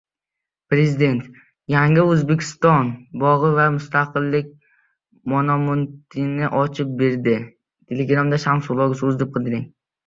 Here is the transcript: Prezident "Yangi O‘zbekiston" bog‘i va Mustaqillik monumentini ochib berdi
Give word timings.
Prezident 0.71 1.27
"Yangi 1.73 2.05
O‘zbekiston" 2.13 2.89
bog‘i 3.25 3.51
va 3.59 3.67
Mustaqillik 3.77 4.51
monumentini 5.35 6.51
ochib 6.65 6.99
berdi 7.05 7.39